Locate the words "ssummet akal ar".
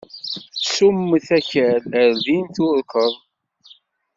0.59-2.11